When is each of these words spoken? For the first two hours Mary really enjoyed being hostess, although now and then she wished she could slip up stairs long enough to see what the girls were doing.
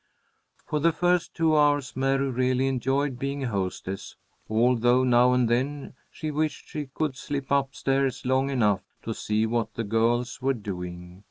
For 0.65 0.79
the 0.79 0.91
first 0.91 1.35
two 1.35 1.55
hours 1.55 1.95
Mary 1.95 2.27
really 2.31 2.67
enjoyed 2.67 3.19
being 3.19 3.43
hostess, 3.43 4.15
although 4.49 5.03
now 5.03 5.31
and 5.31 5.47
then 5.47 5.93
she 6.09 6.31
wished 6.31 6.69
she 6.69 6.87
could 6.87 7.15
slip 7.15 7.51
up 7.51 7.75
stairs 7.75 8.25
long 8.25 8.49
enough 8.49 8.81
to 9.03 9.13
see 9.13 9.45
what 9.45 9.75
the 9.75 9.83
girls 9.83 10.41
were 10.41 10.55
doing. 10.55 11.19